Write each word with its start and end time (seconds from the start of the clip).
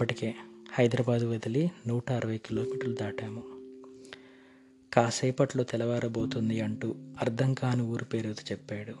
అప్పటికే 0.00 0.34
హైదరాబాద్ 0.72 1.22
వదిలి 1.22 1.70
నూట 1.86 2.12
అరవై 2.12 2.38
కిలోమీటర్లు 2.38 2.94
దాటాము. 2.94 3.42
కాసేపట్లో 4.92 5.64
తెల్లవారబోతుంది 5.64 6.60
అంటూ 6.60 6.94
అర్థం 7.20 7.54
కాని 7.54 7.82
ఊరు 7.82 8.04
పేరు 8.04 8.28
చెప్పాడు. 8.28 8.94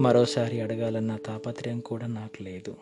మరోసారి 0.00 0.60
అడగాలన్న 0.60 1.16
తాపత్రయం 1.16 1.80
కూడా 1.80 2.06
నాకు 2.06 2.42
లేదు. 2.42 2.76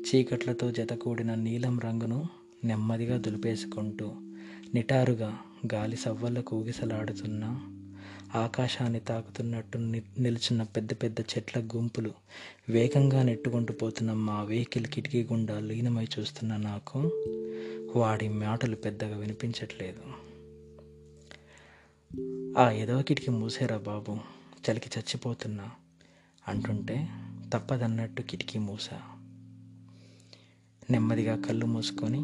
చీకట్లతో 0.00 0.70
జతకూడిన 0.70 1.34
నీలం 1.34 1.80
రంగును 1.80 2.28
నెమ్మదిగా 2.64 3.16
దులిపేసుకుంటూ 3.16 4.12
నిటారుగా 4.74 5.38
గాలి 5.74 5.96
సవ్వల్లో 5.96 6.42
ఊగిసలాడుతున్న 6.52 7.44
ఆకాశాన్ని 8.34 9.00
తాకుతున్నట్టు 9.00 9.78
ని 9.78 10.02
నిలుచున్న 10.18 10.62
పెద్ద 10.62 10.92
పెద్ద 10.92 11.20
చెట్ల 11.20 11.60
గుంపులు 11.60 12.12
వేగంగా 12.68 13.22
నెట్టుకుంటూ 13.22 13.74
పోతున్న 13.74 14.12
మా 14.12 14.42
వెహికల్ 14.42 14.86
కిటికీ 14.86 15.22
గుండా 15.22 15.60
లీనమై 15.60 16.06
చూస్తున్న 16.18 16.56
నాకు 16.56 16.98
వాడి 17.96 18.28
మాటలు 18.28 18.76
పెద్దగా 18.76 19.16
వినిపించట్లేదు. 19.16 20.02
ఆ 22.58 22.70
ఏదో 22.70 23.02
కిటికీ 23.02 23.30
మూసేరా 23.30 23.76
బాబు 23.76 24.18
చలికి 24.70 24.90
చచ్చిపోతున్నా 24.98 25.70
అంటుంటే 26.48 27.08
తప్పదన్నట్టు 27.54 28.22
కిటికీ 28.22 28.58
మూసా. 28.58 29.02
నెమ్మదిగా 30.90 31.42
కళ్ళు 31.42 31.66
మూసుకొని 31.66 32.20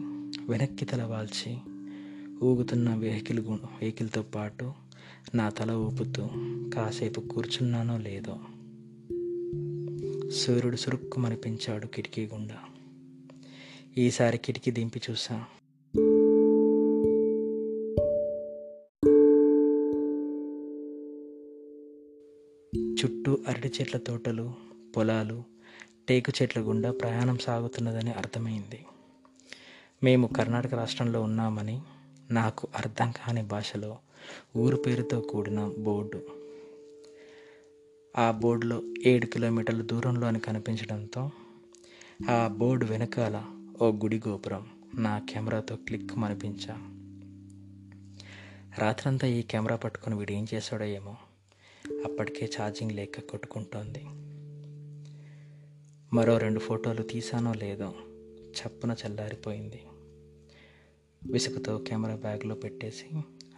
వెనక్కి 0.48 0.84
తల 0.84 1.02
వాల్చి 1.02 1.56
ఊగుతున్న 2.42 2.94
వెహికల్ 2.94 3.40
గు 3.40 3.52
వెహికల్తో 3.52 4.22
పాటు 4.22 4.85
నా 5.34 5.48
తల 5.48 5.70
ఊపుతూ 5.70 6.28
కాసేపు 6.74 7.20
కూర్చున్నానో 7.20 7.98
లేదో 7.98 8.38
సూర్యుడు 10.30 10.76
సురుక్కుమనిపించాడు 10.76 11.86
కిటికీ 11.86 12.26
గుండా. 12.26 12.56
ఈసారి 13.98 14.38
కిటికీ 14.38 14.70
దింపి 14.70 15.00
చూసా. 15.10 15.44
చుట్టూ 22.76 23.38
అరటి 23.48 23.68
చెట్ల 23.68 23.98
తోటలు 23.98 24.52
పొలాలు 24.96 25.44
టేకు 26.08 26.32
చెట్ల 26.42 26.60
గుండా 26.60 26.92
ప్రయాణం 26.92 27.38
సాగుతున్నదని 27.38 28.10
అర్థమైంది. 28.10 28.86
మేము 30.02 30.26
కర్ణాటక 30.26 30.74
రాష్ట్రంలో 30.74 31.22
ఉన్నామని 31.22 31.80
నాకు 32.30 32.68
అర్థం 32.76 33.12
కాని 33.12 33.42
భాషలో 33.42 33.98
ఊరు 34.56 34.76
పేరుతో 34.76 35.20
కూడిన 35.20 35.72
బోర్డు. 35.78 36.22
ఆ 38.18 38.30
బోర్డులో 38.30 38.82
ఏడు 39.06 39.26
కిలోమీటర్ల 39.26 39.82
దూరంలో 39.82 40.26
అని 40.26 40.40
కనిపించడంతో 40.40 41.30
ఆ 42.30 42.48
బోర్డు 42.48 42.86
వెనకాల 42.86 43.44
ఓ 43.82 43.92
గుడి 43.92 44.20
గోపురం 44.28 44.66
నా 44.94 45.18
కెమెరాతో 45.18 45.76
క్లిక్ 45.76 46.12
అనిపించా 46.18 46.74
రాత్రంతా 48.78 49.26
ఈ 49.26 49.42
కెమెరా 49.42 49.76
పట్టుకొని 49.76 50.16
వీడు 50.16 50.32
ఏం 50.32 50.46
చేశాడో 50.54 50.84
ఏమో 50.84 51.16
అప్పటికే 52.04 52.50
ఛార్జింగ్ 52.60 52.92
లేక 52.92 53.20
కొట్టుకుంటోంది. 53.20 54.04
మరో 56.12 56.38
రెండు 56.38 56.60
ఫోటోలు 56.60 57.02
తీసానో 57.02 57.52
లేదో 57.52 57.94
చప్పున 58.58 58.96
చల్లారిపోయింది. 59.06 59.82
విసుగుతో 61.30 61.78
కెమెరా 61.78 62.16
బ్యాగ్లో 62.16 62.54
పెట్టేసి 62.54 63.06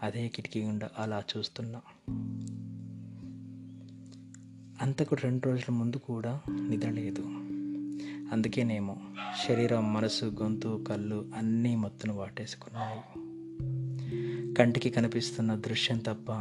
అదే 0.02 0.28
కిటికీ 0.28 0.62
గుండా 0.62 0.88
అలా 0.98 1.22
చూస్తున్నా. 1.36 1.80
అంతకు 4.82 5.14
రెండు 5.14 5.48
రోజుల 5.48 5.74
ముందు 5.74 5.96
కూడా 5.96 6.40
నిద్ర 6.50 6.90
లేదు. 6.90 7.22
అందుకేనేమో 8.32 8.96
శరీరం 9.46 9.94
మనసు 9.94 10.24
గొంతు 10.24 10.84
కళ్ళు 10.88 11.30
అన్నీ 11.36 11.76
మొత్తును 11.76 12.14
వాటేసుకున్నాయి. 12.14 13.00
కంటికి 14.54 14.90
కనిపిస్తున్న 14.90 15.54
దృశ్యం 15.54 15.98
తప్ప 15.98 16.32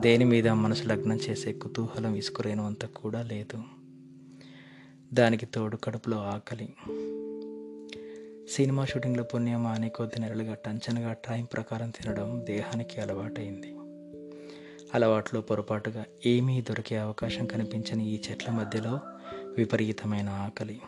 దేని 0.00 0.24
మీద 0.24 0.48
మనసు 0.48 0.84
లగ్నం 0.84 1.16
చేసే 1.16 1.52
కుతూహలం 1.52 2.14
ఇసుకురేనంత 2.14 2.84
కూడా 2.84 3.22
లేదు. 3.22 3.62
దానికి 5.14 5.46
తోడు 5.46 5.76
కడుపులో 5.76 6.16
ఆకలి. 6.16 6.74
సినిమా 8.56 8.84
షూటింగ్లో 8.84 9.22
పుణ్యమా 9.22 9.70
అని 9.70 9.90
కొద్ది 9.90 10.20
నెలలుగా 10.20 10.54
టంచనగా 10.54 11.12
టైం 11.12 11.44
ప్రకారం 11.44 11.90
తినడం 11.90 12.40
దేహానికి 12.44 13.00
అలవాటైంది. 13.00 13.76
అలవాట్లో 14.94 15.40
పొరపాటుగా 15.40 16.04
ఏమీ 16.26 16.60
దొరికే 16.60 16.96
అవకాశం 16.96 17.46
కనిపించని 17.46 18.08
ఈ 18.08 18.20
చెట్ల 18.30 18.52
మధ్యలో 18.52 19.00
విపరీతమైన 19.56 20.28
ఆకలి. 20.28 20.80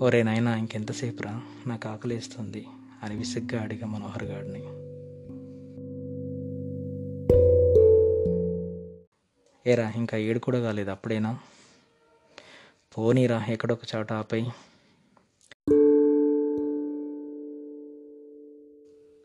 ఒరే 0.00 0.22
నాయనా 0.22 0.56
ఇంకెంతసేపు 0.56 1.22
రా 1.22 1.42
నాకు 1.66 1.88
ఆకలిస్తుంది 1.88 2.66
అని 3.02 3.16
విసిగ్గా 3.16 3.62
అడిగా 3.62 3.86
మనోహర్ 3.86 4.24
గాడిని. 4.24 4.62
ఏరా 9.70 9.92
ఇంకా 9.96 10.16
ఏడు 10.16 10.38
కూడా 10.38 10.60
కాలేదు 10.60 10.90
అప్పుడేనా? 10.90 11.38
పోనీరా 12.98 13.44
ఎక్కడొక 13.48 13.80
చోట 13.96 14.12
ఆపై 14.12 14.46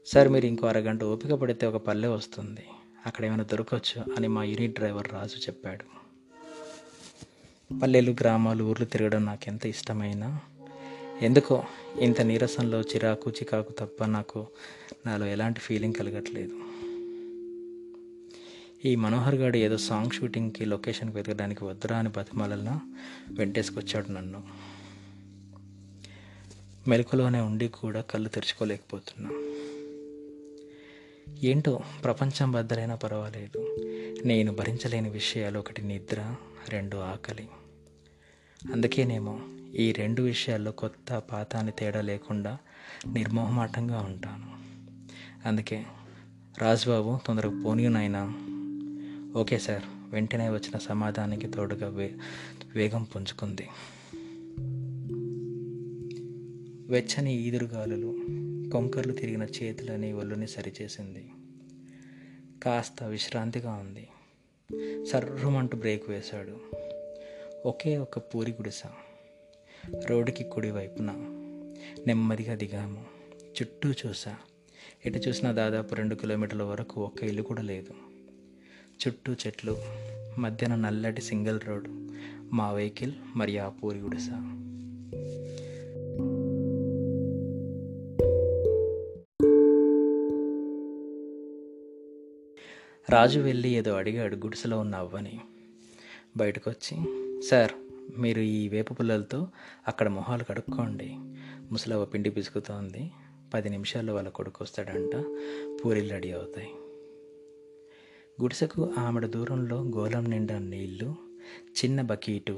సార్ 0.06 0.30
మీరు 0.30 0.46
ఇంకో 0.46 0.68
అరగంట 0.68 1.04
ఓపిక 1.04 1.34
పడితే 1.34 1.66
ఒక 1.68 1.76
పల్లె 1.76 2.08
వస్తుంది. 2.08 2.64
అక్కడ 3.06 3.26
ఏమైనా 3.26 3.44
దొరకవచ్చు 3.44 4.14
అని 4.18 4.28
మా 4.28 4.44
యూనిట్ 4.44 4.74
డ్రైవర్ 4.74 5.14
రాజు 5.14 5.38
చెప్పాడు. 5.38 6.02
పల్లెలు 7.80 8.12
గ్రామాలు 8.12 8.64
ఊర్లు 8.64 8.86
తిరగడం 8.86 9.26
నాకు 9.26 9.42
ఎంత 9.48 9.66
ఇష్టమైనా? 9.66 10.40
ఎందుకో 11.22 11.64
ఇంత 12.00 12.22
నీరసంలో 12.22 12.82
చిరాకు 12.82 13.32
చికాకు 13.32 13.72
తప్ప 13.72 14.04
నాకు 14.04 14.48
నాలో 15.06 15.26
ఎలాంటి 15.26 15.60
ఫీలింగ్ 15.60 15.94
కలగట్లేదు. 15.94 16.62
ఈ 18.86 18.96
మనోహర్ 18.96 19.36
గారు 19.36 19.56
ఏదో 19.56 19.78
సాంగ్ 19.78 20.12
షూటింగ్కి 20.12 20.66
లొకేషన్కి 20.66 21.16
వెతకడానికి 21.16 21.66
వద్దురా 21.66 21.98
అని 21.98 22.10
బతిమాలన్నా 22.10 22.82
వెంటేసుకొచ్చాడు 23.32 24.12
నన్ను. 24.12 24.44
మెలకులోనే 26.88 27.40
ఉండి 27.40 27.68
కూడా 27.68 28.02
కళ్ళు 28.02 28.30
తెరుచుకోలేకపోతున్నా. 28.30 29.30
ఏంటో 31.40 31.82
ప్రపంచం 32.04 32.52
బద్దలైనా 32.52 32.96
పర్వాలేదు. 32.96 33.78
నేను 34.26 34.54
భరించలేని 34.54 35.10
విషయాలు 35.10 35.60
ఒకటి 35.60 35.82
నిద్ర 35.82 36.36
రెండు 36.70 36.98
ఆకలి. 36.98 37.48
అందుకేనేమో 38.72 39.40
ఈ 39.76 39.92
రెండు 39.92 40.22
విషయాల్లో 40.22 40.72
కొత్త 40.72 41.14
పాత 41.32 41.56
అని 41.56 41.72
తేడా 41.72 42.02
లేకుండా 42.02 42.58
నిర్మోహమాటంగా 43.08 44.00
ఉంటాను. 44.00 44.52
అందుకే 45.48 45.86
రాజుబాబు 46.58 47.20
తొందరగా 47.26 47.64
పోనీనైనా 47.64 48.34
ఓకే 49.36 49.60
సార్ 49.60 49.84
వెంటనే 50.10 50.50
వచ్చిన 50.50 50.78
సమాధానానికి 50.78 51.48
తోడుగా 51.48 51.90
వే 51.90 52.16
వేగం 52.76 53.04
పుంజుకుంది. 53.04 53.68
వెచ్చని 56.92 57.34
ఈదురుగాలులు 57.34 58.20
కొంకర్లు 58.72 59.14
తిరిగిన 59.14 59.44
చేతులని 59.44 60.14
ఒళ్ళుని 60.14 60.48
సరిచేసింది. 60.48 61.32
కాస్త 62.64 63.04
విశ్రాంతిగా 63.04 63.72
ఉంది. 63.74 64.08
సర్రమంటూ 65.06 65.78
బ్రేక్ 65.78 66.10
వేశాడు. 66.10 66.58
ఒకే 67.68 67.98
ఒక 67.98 68.20
పూరి 68.20 68.52
గుడిస. 68.52 68.82
రోడ్డుకి 70.06 70.44
కుడి 70.44 70.72
వైపున 70.72 71.12
నెమ్మదిగా 72.08 72.56
దిగాము. 72.56 73.06
చుట్టూ 73.46 73.90
చూసా. 73.90 74.36
ఎటు 75.06 75.18
చూసినా 75.18 75.52
దాదాపు 75.52 75.96
రెండు 75.96 76.16
కిలోమీటర్ల 76.16 76.64
వరకు 76.64 77.02
ఒక్క 77.02 77.24
ఇల్లు 77.24 77.42
కూడా 77.42 77.62
లేదు. 77.62 77.94
చుట్టూ 79.08 79.34
చెట్లు 79.34 79.78
మధ్యన 80.38 80.76
నల్లటి 80.76 81.22
సింగిల్ 81.22 81.60
రోడ్ 81.64 81.88
మా 82.56 82.72
వెహికల్ 82.72 83.14
మరియు 83.36 83.62
ఆ 83.62 83.70
పూరి 83.70 84.00
గుడిస. 84.00 84.30
రాజు 93.12 93.40
వెళ్ళి 93.40 93.70
ఏదో 93.70 93.94
అడిగాడు 93.94 94.36
గుడిసెలో 94.36 94.80
ఉన్న 94.80 94.96
అవ్వని. 94.96 95.40
బయటకు 96.38 96.70
వచ్చి 96.70 96.98
సార్ 97.42 97.72
మీరు 98.20 98.40
ఈ 98.40 98.70
వేప 98.70 99.00
పుల్లలతో 99.00 99.48
అక్కడ 99.88 100.08
మొహాలు 100.08 100.44
కడుక్కోండి. 100.44 101.16
ముసలవ్వ 101.72 102.06
పిండి 102.06 102.30
పిసుకుతోంది. 102.30 103.12
పది 103.54 103.70
నిమిషాల్లో 103.70 104.16
వాళ్ళ 104.16 104.30
కొడుకు 104.30 104.58
వస్తాడంట 104.62 105.16
పూరీలు 105.86 106.10
రెడీ 106.10 106.32
అవుతాయి. 106.32 106.68
గుడిసెకు 108.42 108.94
ఆమెడ 108.98 109.26
దూరంలో 109.26 109.82
గోళం 109.82 110.30
నిండా 110.30 110.60
నీళ్ళు 110.60 111.16
చిన్న 111.54 112.02
బకీటు 112.02 112.56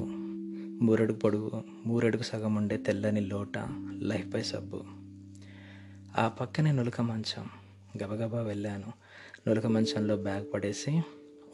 మూరడుగు 0.83 1.17
పొడుగు 1.17 1.63
మూరడుగు 1.85 2.23
సగం 2.23 2.55
ఉండే 2.55 2.77
తెల్లని 2.77 3.21
లోట 3.21 3.57
లైఫ్ 3.99 4.33
పై 4.33 4.43
సబ్బు. 4.43 4.83
ఆ 6.17 6.27
పక్కనే 6.27 6.71
నులక 6.71 7.01
మంచం 7.01 7.45
గబగబా 8.03 8.41
వెళ్ళాను. 8.41 8.93
నులక 9.47 9.67
మంచంలో 9.67 10.17
బ్యాగ్ 10.17 10.53
పడేసి 10.53 11.01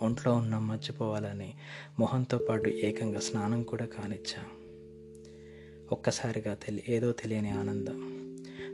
ఒంట్లో 0.02 0.34
ఉన్న 0.34 0.58
మర్చిపోవాలని 0.58 1.54
మొహంతో 2.00 2.38
పాటు 2.38 2.70
ఏకంగా 2.70 3.20
స్నానం 3.20 3.64
కూడా 3.64 3.86
కానిచ్చా. 3.86 4.44
ఒక్కసారిగా 5.92 6.54
తెలి 6.54 6.84
ఏదో 6.90 7.12
తెలియని 7.12 7.50
ఆనందం. 7.50 7.96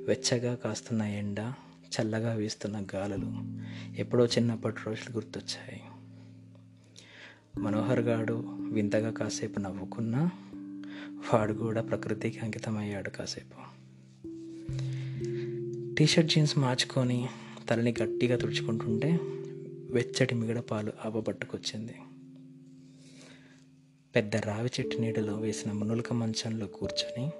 వెచ్చగా 0.08 0.56
కాస్తున్న 0.56 1.02
ఎండ 1.02 1.54
చల్లగా 1.96 2.34
వీస్తున్న 2.34 2.84
గాలులు 2.96 3.34
ఎప్పుడో 3.98 4.26
చిన్నప్పటి 4.26 4.78
రోజులు 4.88 5.16
గుర్తొచ్చాయి. 5.16 5.82
మనోహర్ 7.58 8.00
గాడు 8.00 8.44
వింతగా 8.72 9.12
కాసేపు 9.12 9.60
నవ్వుకున్నా 9.60 10.32
వాడు 11.34 11.54
కూడా 11.54 11.82
ప్రకృతికి 11.82 12.40
అంకితమయ్యాడు 12.40 13.10
కాసేపు. 13.10 13.76
టీషర్ట్ 15.96 16.32
జీన్స్ 16.32 16.58
మార్చుకొని 16.58 17.30
తలని 17.70 17.96
గట్టిగా 18.04 18.38
తుడుచుకుంటుంటే 18.38 19.20
వెచ్చటి 19.92 20.36
మిగడ 20.36 20.60
పాలు 20.60 20.94
ఆపబట్టుకొచ్చింది 21.06 21.96
పెద్ద 24.16 24.36
రావి 24.36 24.70
చెట్టు 24.80 24.98
నీడలో 24.98 25.36
వేసిన 25.36 25.72
మునులక 25.72 26.14
మంచంలో 26.14 26.68
కూర్చొని 26.68 27.32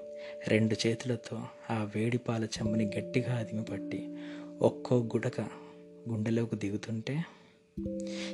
రెండు 0.48 0.76
చేతులతో 0.86 1.42
ఆ 1.70 1.90
వేడి 1.96 2.18
పాల 2.18 2.46
గట్టిగా 2.98 3.36
అదిమిపట్టి 3.36 4.16
ఒక్కో 4.60 5.02
గుడక 5.02 5.40
గుండెలోకి 6.08 6.56
దిగుతుంటే 6.56 7.24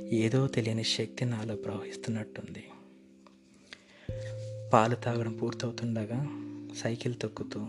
ఏదో 0.02 0.46
తెలియని 0.46 0.84
శక్తి 0.84 1.24
నాలో 1.24 1.56
ప్రవహిస్తున్నట్టుంది. 1.56 2.64
పాలు 4.72 4.94
తాగడం 4.94 5.36
పూర్తవుతుండగా 5.36 6.26
సైకిల్ 6.76 7.14
తొక్కుతూ 7.22 7.66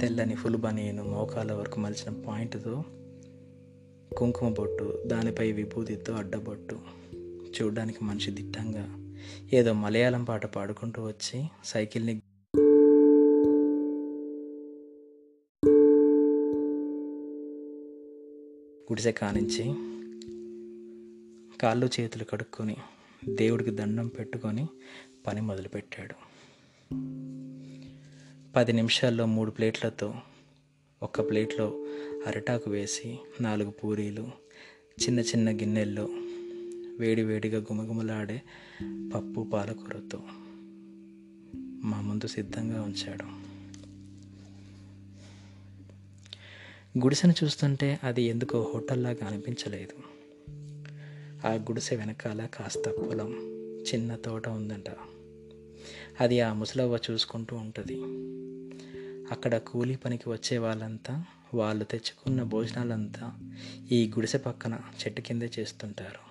తెల్లని 0.00 0.34
ఫుల్ 0.34 0.56
బనీను 0.56 1.04
మోకాల 1.04 1.52
వరకు 1.52 1.80
మలిచిన 1.80 2.22
పాయింట్తో 2.26 2.84
కుంకుమ 4.14 4.52
బొట్టు 4.52 5.02
దానిపై 5.06 5.52
విభూతితో 5.52 6.14
అడ్డబొట్టు. 6.14 6.78
చూడ్డానికి 7.40 8.04
మనిషి 8.04 8.30
దిట్టంగా 8.30 9.14
ఏదో 9.52 9.72
మలయాళం 9.72 10.24
పాట 10.24 10.46
పాడుకుంటూ 10.46 11.02
వచ్చి 11.02 11.44
సైకిల్ని 11.64 12.22
గుడిసె 18.92 19.12
కానించి 19.12 19.64
కాళ్ళు 21.60 21.90
చేతులు 22.00 22.24
కడుక్కొని 22.24 22.76
దేవుడికి 23.28 23.70
దండం 23.70 24.08
పెట్టుకొని 24.08 24.66
పని 25.26 25.40
మొదలుపెట్టాడు. 25.40 26.14
పది 28.56 28.72
నిమిషాల్లో 28.72 29.26
మూడు 29.26 29.50
ప్లేట్లతో 29.50 30.14
ఒక 31.02 31.30
ప్లేట్లో 31.30 31.84
అరిటాకు 32.26 32.70
వేసి 32.70 33.18
నాలుగు 33.40 33.70
పూరీలు 33.70 34.22
చిన్న 35.02 35.20
చిన్న 35.20 35.50
గిన్నెల్లో 35.50 36.08
వేడి 36.98 37.22
వేడిగా 37.22 37.58
గుమగుమలాడే 37.58 38.42
పప్పు 39.14 39.50
పాలకూరతో 39.52 40.20
మా 41.84 42.00
ముందు 42.00 42.26
సిద్ధంగా 42.26 42.82
ఉంచాడు. 42.82 43.46
గుడిసెను 46.98 47.34
చూస్తుంటే 47.44 48.00
అది 48.02 48.22
ఎందుకో 48.22 48.70
హోటల్లాగా 48.74 49.26
అనిపించలేదు. 49.26 50.16
ఆ 51.46 51.52
గుడిసె 51.52 51.96
వెనకాల 51.96 52.46
కాస్త 52.46 52.90
పొలం 52.90 53.32
చిన్న 53.82 54.16
తోట 54.16 54.48
ఉందంట. 54.48 54.90
అది 56.20 56.40
ఆ 56.40 56.52
ముసలవ్వ 56.52 56.98
చూసుకుంటూ 57.10 57.56
ఉంటుంది. 57.56 58.02
అక్కడ 59.30 59.56
కూలీ 59.56 59.96
పనికి 59.96 60.28
వచ్చే 60.28 60.58
వాళ్ళంతా 60.58 61.24
వాళ్ళు 61.54 61.84
తెచ్చుకున్న 61.84 62.42
భోజనాలంతా 62.42 63.38
ఈ 63.92 64.08
గుడిసె 64.08 64.38
పక్కన 64.38 64.74
చెట్టు 64.74 65.20
కిందే 65.20 65.50
చేస్తుంటారు. 65.58 66.26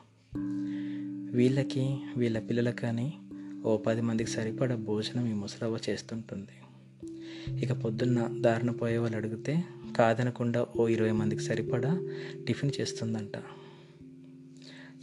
వీళ్ళకి 1.36 2.00
వీళ్ళ 2.18 2.40
పిల్లలకని 2.40 3.14
ఓ 3.66 3.78
పది 3.78 4.02
మందికి 4.02 4.30
సరిపడా 4.30 4.76
భోజనం 4.76 5.28
ఈ 5.28 5.34
ముసలవ్వ 5.34 5.80
చేస్తుంటుంది. 5.90 6.52
ఇక 7.62 7.72
పొద్దున్న 7.72 8.28
దారిన 8.42 8.72
పోయే 8.72 8.98
వాళ్ళు 8.98 9.18
అడిగితే 9.18 9.64
కాదనకుండా 9.98 10.68
ఓ 10.78 10.88
ఇరవై 10.88 11.12
మందికి 11.12 11.42
సరిపడా 11.42 12.10
టిఫిన్ 12.48 12.72
చేస్తుందంట. 12.82 13.32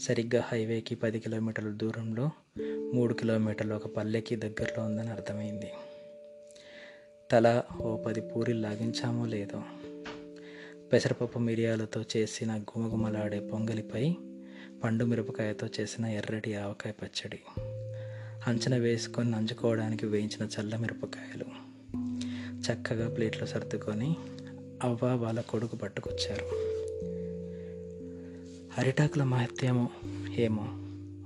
సరిగ్గా 0.00 0.44
హైవేకి 0.46 0.94
పది 0.94 1.20
కిలోమీటర్ల 1.20 1.68
దూరంలో 1.68 2.30
మూడు 2.94 3.14
కిలోమీటర్లు 3.14 3.74
ఒక 3.74 3.86
పల్లెకి 3.86 4.36
దగ్గరలో 4.36 4.84
ఉందని 4.84 5.10
అర్థమైంది. 5.10 5.70
తల 7.32 7.62
ఓ 7.82 7.96
పది 7.96 8.20
పూరీలు 8.20 8.60
లాగించామో 8.60 9.26
లేదో. 9.26 9.62
పెసరపప్పు 10.92 11.38
మిరియాలతో 11.38 12.04
చేసిన 12.16 12.56
గుమగుమలాడే 12.56 13.40
పొంగలిపై 13.40 14.14
పండు 14.84 15.04
మిరపకాయతో 15.04 15.68
చేసిన 15.80 16.06
ఎర్రటి 16.06 16.54
ఆవకాయ 16.54 16.92
పచ్చడి. 16.92 17.38
అంచన 18.46 18.76
వేసుకొని 18.76 19.30
నంచుకోవడానికి 19.30 20.06
వేయించిన 20.06 20.48
చల్ల 20.60 20.76
మిరపకాయలు. 20.76 21.44
చక్కగా 22.60 23.14
ప్లేట్లో 23.14 23.46
సర్దుకొని 23.46 24.16
అవ్వ 24.82 25.06
వాళ్ళ 25.06 25.40
కొడుకు 25.40 25.76
పట్టుకొచ్చారు. 25.76 26.44
అరిటాకుల 28.78 29.22
మహత్యమో 29.22 29.90
ఏమో. 30.36 30.68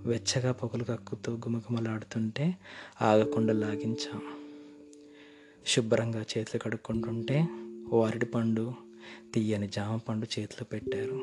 వెచ్చగా 0.08 0.52
పొగలు 0.52 0.84
కక్కుతూ 0.84 1.32
గుమగుమలాడుతుంటే 1.32 2.54
ఆగకుండా 3.02 3.52
లాగించాం. 3.52 4.45
శుభ్రంగా 5.66 6.20
చేతులు 6.20 6.58
కడుక్కుంటుంటే 6.58 7.46
ఓ 7.92 8.04
అరటిపండు 8.04 8.74
తీయని 9.34 9.68
జామ 9.68 9.96
పండు 9.96 10.40
చేతిలో 10.40 10.64
పెట్టారు. 10.72 11.14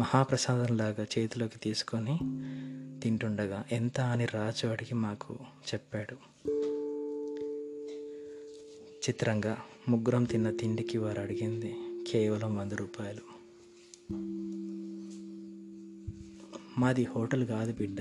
మహాప్రసాదంలాగా 0.00 1.06
చేతిలోకి 1.18 1.58
తీసుకొని 1.58 2.18
తింటుండగా 3.00 3.64
ఎంత 3.72 4.00
అని 4.00 4.24
రాజు 4.24 4.66
అడిగి 4.66 4.94
మాకు 4.94 5.38
చెప్పాడు. 5.74 6.14
చిత్రంగా 9.08 9.56
ముగ్గురం 9.88 10.24
తిన్న 10.24 10.50
తిండికి 10.50 10.98
వారు 10.98 11.20
అడిగింది 11.20 11.74
కేవలం 12.10 12.56
వంద 12.56 12.72
రూపాయలు. 12.72 13.36
మాది 16.80 17.04
హోటల్ 17.04 17.46
కాదు 17.46 17.72
బిడ్డ 17.72 18.00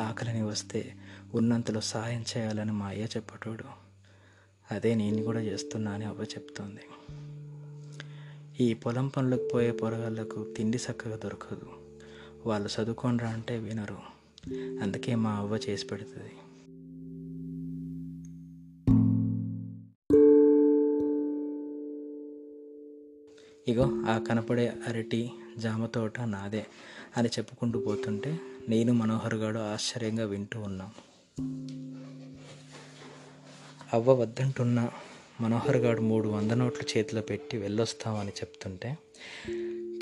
ఆకలిని 0.00 0.42
వస్తే 0.42 0.94
ఉన్నంతలో 1.34 1.80
సాయం 1.80 2.24
చేయాలని 2.36 2.72
మా 2.72 2.86
అయ్య 2.86 3.04
చెప్పటోడు. 3.04 3.87
అదే 4.70 4.94
నేను 4.94 5.22
కూడా 5.22 5.40
చేస్తున్నా 5.40 5.92
అని 5.92 6.04
అవ్వ 6.04 6.22
చెప్తోంది. 6.22 6.80
ఈ 8.64 8.74
పొలం 8.74 9.08
పనులకు 9.08 9.48
పోయే 9.54 9.70
పొరగాళ్ళకు 9.70 10.54
తిండి 10.56 10.78
చక్కగా 10.78 11.16
దొరకదు. 11.16 11.66
వాళ్ళు 12.46 12.68
చదువుకోనరా 12.68 13.28
అంటే 13.28 13.58
వినరు. 13.58 13.98
అందుకే 14.82 15.14
మా 15.14 15.30
అవ్వ 15.30 15.56
చేసి 15.56 15.86
పెడుతుంది. 15.86 16.32
ఇగో 23.70 24.04
ఆ 24.08 24.18
కనపడే 24.18 24.72
అరటి 24.86 25.30
జామ 25.58 25.86
తోట 25.86 26.20
నాదే 26.20 26.66
అని 27.16 27.28
చెప్పుకుంటూ 27.28 27.80
పోతుంటే 27.80 28.38
నేను 28.68 28.92
మనోహర్ 28.92 29.34
గారు 29.34 29.58
ఆశ్చర్యంగా 29.58 30.24
వింటూ 30.24 30.60
ఉన్నాం. 30.60 30.90
అవ్వ 33.92 34.12
వద్దంటున్న 34.12 34.90
మనోహర్ 35.40 35.76
గారు 35.76 36.02
మూడు 36.02 36.28
వంద 36.28 36.52
నోట్లు 36.52 36.98
చేతిలో 36.98 37.20
పెట్టి 37.20 37.56
వెళ్ళొస్తామని 37.56 38.28
చెప్తుంటే 38.28 38.98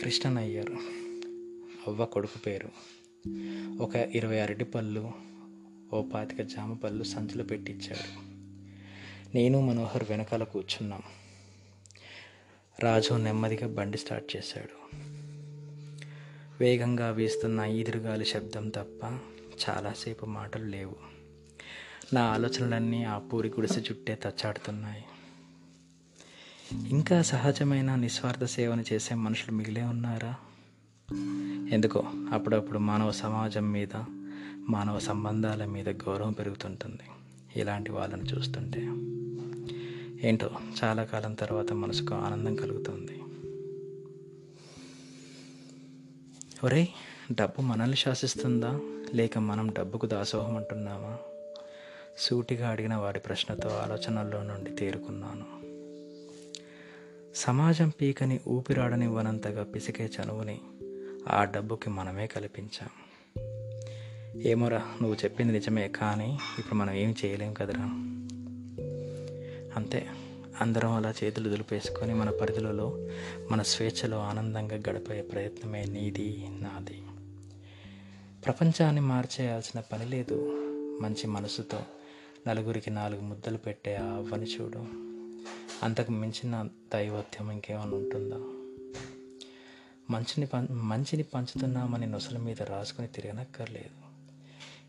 కృష్ణన్ 0.03 0.39
అయ్యారు 0.39 0.73
అవ్వ 1.89 2.05
కొడుకు 2.05 2.39
పేరు 2.39 2.69
ఒక 3.83 3.97
ఇరవై 3.97 4.41
అరటి 4.41 4.65
పళ్ళు 4.65 5.13
ఓ 5.93 6.03
పాతిక 6.03 6.43
జామ 6.43 6.75
పళ్ళు 6.75 7.05
సంచులు 7.05 7.43
పెట్టించాడు 7.43 8.27
నేను 9.35 9.61
మనోహర్ 9.61 10.05
వెనకాల 10.11 10.45
కూర్చున్నాం. 10.45 11.03
రాజు 12.81 13.15
నెమ్మదిగా 13.15 13.67
బండి 13.67 13.99
స్టార్ట్ 13.99 14.37
చేశాడు. 14.37 14.97
వేగంగా 16.61 17.11
వీస్తున్న 17.11 17.61
ఈదురుగాలి 17.61 18.25
శబ్దం 18.25 18.69
తప్ప 18.69 19.05
చాలాసేపు 19.69 20.27
మాటలు 20.27 20.65
లేవు. 20.65 21.16
నా 22.13 22.23
ఆలోచనలన్నీ 22.23 23.05
ఆ 23.05 23.19
పూరి 23.19 23.49
గుడిసె 23.49 23.81
చుట్టే 23.81 24.15
తచ్చాడుతున్నాయి. 24.15 25.05
ఇంకా 26.89 27.23
సహజమైన 27.23 27.95
నిస్వార్థ 27.95 28.45
సేవను 28.45 28.85
చేసే 28.93 29.15
మనుషులు 29.15 29.57
మిగిలే 29.57 29.83
ఉన్నారా? 29.83 30.35
ఎందుకో 31.71 32.05
అప్పుడప్పుడు 32.33 32.79
మానవ 32.79 33.11
సమాజం 33.11 33.73
మీద 33.73 34.05
మానవ 34.69 34.99
సంబంధాల 34.99 35.65
మీద 35.65 35.89
గౌరవం 35.89 36.33
పెరుగుతుంటుంది 36.33 37.03
ఇలాంటి 37.57 37.93
వాళ్ళని 37.93 38.23
చూస్తుంటే. 38.23 38.81
ఏంటో 40.29 40.51
చాలా 40.85 41.05
కాలం 41.05 41.35
తర్వాత 41.35 41.73
మనసుకు 41.73 42.15
ఆనందం 42.15 42.57
కలుగుతుంది. 42.57 43.21
ఒరే 46.65 46.89
డబ్బు 47.33 47.63
మనల్ని 47.63 47.97
శాసిస్తుందా? 47.97 48.81
లేక 49.15 49.39
మనం 49.39 49.75
డబ్బుకు 49.79 50.07
దాసోహం 50.07 50.57
అంటున్నామా? 50.57 51.19
సూటిగా 52.19 52.69
అడిగిన 52.69 52.95
వాడి 52.95 53.21
ప్రశ్నతో 53.21 53.69
ఆలోచనల్లో 53.69 54.43
నుండి 54.43 54.71
తేరుకున్నాను. 54.71 55.67
సమాజం 57.35 57.93
పీకని 58.01 58.41
ఊపిరాడనివ్వనంతగా 58.49 59.65
పిసికే 59.65 60.05
చనువుని 60.05 60.61
ఆ 61.29 61.45
డబ్బుకి 61.45 61.91
మనమే 61.91 62.27
కల్పించాం. 62.27 62.89
ఏమోరా 64.43 64.79
నువ్వు 64.79 65.15
చెప్పింది 65.15 65.53
నిజమే 65.53 65.89
కానీ 65.89 66.39
ఇప్పుడు 66.59 66.75
మనం 66.75 66.95
ఏం 66.95 67.15
చేయలేం 67.25 67.55
కదరా? 67.55 67.85
అంతే 69.77 70.07
అందరం 70.61 70.93
అలా 70.93 71.15
చేతులు 71.25 71.49
దులిపేసుకొని 71.49 72.15
మన 72.15 72.31
పరిధిలో 72.31 73.07
మన 73.51 73.63
స్వేచ్ఛలో 73.63 74.19
ఆనందంగా 74.19 74.77
గడిపే 74.77 75.23
ప్రయత్నమే 75.23 75.85
నీది 75.85 76.47
నాది. 76.51 77.03
ప్రపంచాన్ని 78.45 79.01
మార్చేయాల్సిన 79.01 79.81
పని 79.81 80.05
లేదు 80.05 80.63
మంచి 81.03 81.27
మనసుతో 81.27 81.79
నలుగురికి 82.47 82.91
నాలుగు 82.91 83.21
ముద్దలు 83.21 83.57
పెట్టే 83.57 83.95
ఆ 83.95 84.07
అవ్వని 84.07 84.47
చూడు. 84.47 84.79
అంతకు 85.83 86.13
మించిన 86.13 86.69
దైవత్యం 86.95 87.51
ఇంకేమైనా 87.51 87.97
ఉంటుందా? 87.97 88.37
మంచిని 90.11 90.47
పం 90.47 90.69
మంచిని 90.71 91.23
పంచుతున్నామని 91.23 92.07
నొసల 92.07 92.39
మీద 92.39 92.63
రాసుకుని 92.63 93.09
తిరగనక్కర్లేదు. 93.09 94.07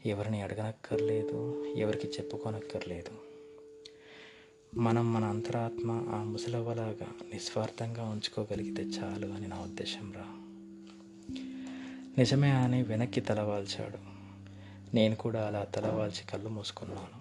ఎవరిని 0.07 0.41
అడగనక్కర్లేదు 0.41 1.65
ఎవరికి 1.77 2.07
చెప్పుకోనక్కర్లేదు. 2.07 3.27
మనం 4.79 5.13
మన 5.13 5.23
అంతరాత్మ 5.23 5.91
ఆ 5.91 6.23
ముసలవ్వలాగా 6.23 7.07
నిస్వార్థంగా 7.33 8.03
ఉంచుకోగలిగితే 8.03 8.83
చాలు 8.83 9.27
అని 9.27 9.47
నా 9.47 9.61
ఉద్దేశం 9.61 10.13
రా. 10.15 10.25
నిజమే 12.17 12.49
అని 12.49 12.83
వెనక్కి 12.83 13.21
తలవాల్చాడు. 13.21 13.97
నేను 14.95 15.15
కూడా 15.15 15.47
అలా 15.47 15.63
తలవాల్చి 15.63 16.27
కళ్ళు 16.27 16.49
మూసుకున్నాను. 16.49 17.16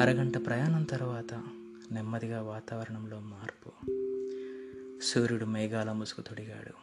అరగంట 0.00 0.46
ప్రయాణం 0.46 0.82
తర్వాత 0.82 1.34
నెమ్మదిగా 1.92 2.42
వాతావరణంలో 2.42 3.20
మార్పు. 3.20 3.72
సూర్యుడు 5.02 5.44
మేఘాల 5.44 5.92
ముసుగు 5.92 6.22
తొడిగాడు. 6.22 6.74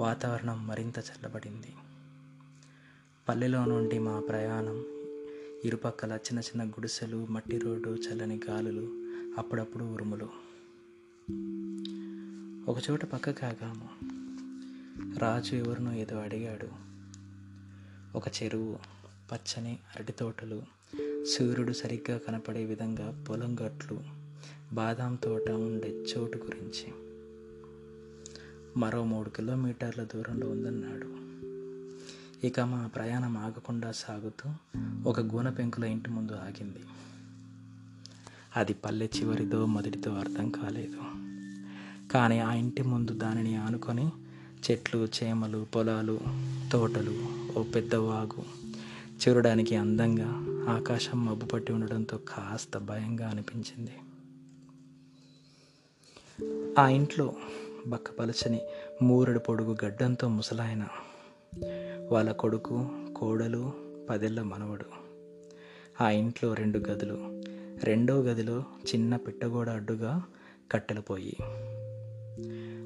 వాతావరణం 0.00 0.66
మరింత 0.66 0.98
చల్లబడింది. 0.98 1.74
పల్లెలో 3.28 3.64
నుండి 3.64 3.98
మా 3.98 4.20
ప్రయాణం. 4.20 4.84
ఇరుపక్కల 5.64 6.12
చిన్న 6.12 6.38
చిన్న 6.40 6.64
గుడిసెలు 6.64 7.26
మట్టి 7.26 7.58
రోడ్డు 7.58 7.90
చల్లని 7.90 8.40
గాలులు 8.50 8.82
అప్పుడప్పుడు 9.38 9.84
ఉరుములు. 9.84 10.28
ఒకచోట 12.70 13.04
పక్క 13.04 13.30
కాగాము 13.30 13.88
రాజు 15.18 15.54
ఎవరినో 15.54 15.92
ఏదో 15.92 16.18
అడిగాడు. 16.18 16.68
ఒక 18.16 18.28
చెరువు 18.28 18.78
పచ్చని 19.32 19.78
అరటి 19.96 20.12
తోటలు 20.12 20.77
సూర్యుడు 21.28 21.72
సరిగ్గా 21.72 22.18
కనపడే 22.18 22.64
విధంగా 22.64 23.24
పొలం 23.28 23.56
గట్లు 23.62 24.00
బాదాం 24.72 25.14
తోట 25.14 25.50
ఉండే 25.50 25.88
చోటు 25.88 26.38
గురించి. 26.38 26.92
మరో 28.76 29.04
మూడు 29.04 29.30
కిలోమీటర్ల 29.30 30.02
దూరంలో 30.02 30.48
ఉందన్నాడు. 30.48 31.28
ఇక 32.46 32.60
మా 32.60 32.86
ప్రయాణం 32.86 33.36
ఆగకుండా 33.36 33.92
సాగుతూ 33.92 34.50
ఒక 35.10 35.20
గూన 35.20 35.48
పెంకుల 35.48 35.84
ఇంటి 35.84 36.10
ముందు 36.10 36.32
ఆగింది. 36.32 36.78
అది 38.56 38.72
పల్లె 38.72 39.06
చివరిదో 39.06 39.66
మొదటిదో 39.66 40.10
అర్థం 40.10 40.50
కాలేదు. 40.50 41.00
కానీ 42.12 42.38
ఆ 42.38 42.54
ఇంటి 42.54 42.82
ముందు 42.82 43.12
దానిని 43.12 43.56
ఆనుకొని 43.56 44.08
చెట్లు 44.70 45.08
చేమలు 45.22 45.66
పొలాలు 45.74 46.20
తోటలు 46.72 47.26
ఓ 47.58 47.62
పెద్ద 47.62 47.94
వాగు 47.94 48.44
చూడడానికి 49.28 49.76
అందంగా 49.76 50.47
ఆకాశం 50.68 51.26
మబ్బు 51.26 51.46
పట్టి 51.46 51.72
ఉండడంతో 51.72 52.18
కాస్త 52.18 52.78
భయంగా 52.78 53.28
అనిపించింది. 53.28 53.90
ఆ 56.78 56.88
ఇంట్లో 56.88 57.34
బక్కపలచని 57.86 58.60
మూరడు 59.02 59.38
పొడుగు 59.38 59.76
గడ్డంతో 59.84 60.28
ముసలాయన. 60.28 60.86
వాళ్ళ 62.12 62.32
కొడుకు 62.32 62.88
కోడలు 63.16 63.72
పదేళ్ళ 64.10 64.42
మనవడు. 64.42 64.84
ఆ 66.02 66.10
ఇంట్లో 66.10 66.54
రెండు 66.54 66.78
గదులు. 66.78 67.42
రెండో 67.84 68.20
గదిలో 68.20 68.60
చిన్న 68.60 69.16
పిట్టగోడ 69.16 69.70
అడ్డుగా 69.70 70.22
కట్టెలు 70.72 71.00
పోయి. 71.00 71.36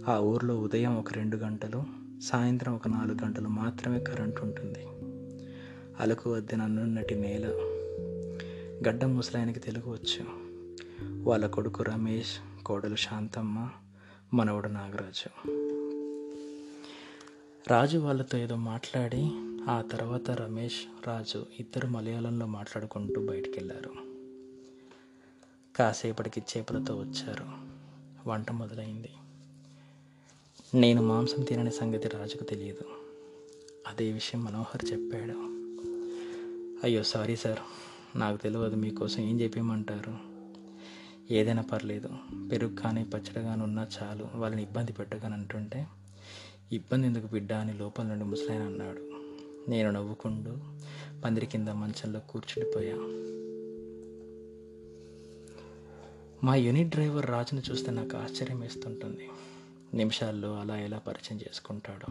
ఆ 0.08 0.18
ఊర్లో 0.18 0.60
ఉదయం 0.60 0.98
ఒక 0.98 1.12
రెండు 1.12 1.36
గంటలు 1.36 1.84
సాయంత్రం 2.22 2.74
ఒక 2.74 2.88
నాలుగు 2.88 3.24
గంటలు 3.24 3.48
మాత్రమే 3.48 4.00
కరెంట్ 4.00 4.40
ఉంటుంది. 4.40 4.86
అలకు 6.00 6.32
వద్ద 6.32 6.54
నన్నున్నటి 6.54 7.14
నేల 7.14 7.72
గడ్డ 8.88 9.04
ముసలాయనకి 9.04 9.60
తెలుగు 9.60 9.90
వచ్చు 9.90 10.24
వాళ్ళ 11.24 11.46
కొడుకు 11.46 11.82
రమేష్ 11.82 12.62
కోడలు 12.64 12.96
శాంతమ్మ 12.96 13.70
మనవడు 14.34 14.68
నాగరాజు. 14.68 15.50
రాజు 17.70 17.98
వాళ్ళతో 17.98 18.38
ఏదో 18.38 18.56
మాట్లాడి 18.56 19.30
ఆ 19.70 19.82
తర్వాత 19.82 20.30
రమేష్ 20.30 21.06
రాజు 21.06 21.46
ఇద్దరు 21.60 21.86
మలయాళంలో 21.86 22.46
మాట్లాడుకుంటూ 22.46 23.26
బయటికి 23.26 23.58
వెళ్ళారు 23.58 23.90
కాసేపటికి 25.76 26.40
చేపలతో 26.40 26.96
వచ్చారు. 26.96 27.44
వంట 28.28 28.52
మొదలైంది. 28.52 29.08
నేను 30.74 31.02
మాంసం 31.02 31.42
తినని 31.42 31.72
సంగతి 31.72 32.08
రాజుకు 32.08 32.44
తెలియదు. 32.44 32.84
అదే 33.86 34.12
విషయం 34.12 34.44
మనోహర్ 34.44 34.92
చెప్పాడు. 34.92 35.52
అయ్యో 36.86 37.02
సారీ 37.02 37.36
సార్. 37.36 37.58
నాకు 38.16 38.37
తెలియదు 38.37 38.76
మీకోసం 38.76 39.23
ఏం 39.23 39.40
చెప్పేయమంటారు? 39.40 40.33
ఏదైనా 41.35 41.62
పర్లేదు. 41.62 42.09
పెరుగు 42.52 42.76
కానీ 42.76 43.04
పచ్చడి 43.04 43.40
కానీ 43.40 43.62
ఉన్నా 43.62 43.87
చాలు. 44.02 44.28
వాళ్ళని 44.35 44.62
ఇబ్బంది 44.62 44.92
పెట్టగాని 44.92 45.35
అంటుంటే 45.35 45.87
ఇబ్బంది 46.73 47.07
ఎందుకు 47.07 47.26
బిడ్డ 47.26 47.52
అని 47.52 47.73
లోపల 47.73 48.04
నుండి 48.04 48.25
ముసలాయన 48.25 48.62
అన్నాడు. 48.62 49.12
నేను 49.71 49.90
నవ్వుకుంటూ 49.90 50.57
పందిరి 51.25 51.47
కింద 51.47 51.69
మంచంలో 51.69 52.21
కూర్చుండిపోయా. 52.21 52.95
మా 56.45 56.54
యూనిట్ 56.54 56.88
డ్రైవర్ 56.88 57.26
రాజును 57.26 57.62
చూస్తే 57.71 57.90
నాకు 57.90 58.16
ఆశ్చర్యం 58.16 58.61
వేస్తుంటుంది. 58.61 59.28
నిమిషాల్లో 59.95 60.54
అలా 60.54 60.76
ఎలా 60.76 60.99
పరిచయం 60.99 61.40
చేసుకుంటాడు 61.40 62.07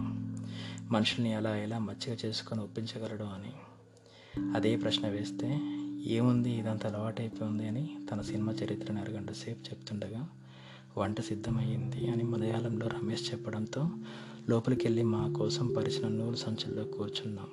మనుషుల్ని 0.93 1.33
అలా 1.33 1.57
ఎలా 1.57 1.79
మచ్చిగా 1.79 2.17
చేసుకొని 2.25 2.61
ఒప్పించగలడు 2.61 3.23
అని. 3.23 3.53
అదే 4.55 4.75
ప్రశ్న 4.75 5.07
వేస్తే 5.07 5.47
ఏముంది? 6.05 6.51
ఇదంతా 6.51 6.89
అలవాటైపోయింది 6.89 7.67
అని 7.67 7.97
తన 8.11 8.21
సినిమా 8.21 8.51
చరిత్రను 8.51 9.01
అరగంట 9.01 9.31
సేపు 9.31 9.59
చెప్తుండగా 9.59 10.29
వంట 10.97 11.21
సిద్ధమయ్యింది 11.21 12.09
అని 12.09 12.23
మలయాళంలో 12.23 12.87
రమేష్ 12.87 13.33
చెప్పడంతో 13.33 13.89
లోపలికి 14.49 14.87
వెళ్ళి 14.87 15.03
మా 15.03 15.33
కోసం 15.37 15.73
పరిచిన 15.73 16.07
నూలు 16.07 16.35
సంచుల్లో 16.35 16.83
కూర్చున్నాం. 16.83 17.47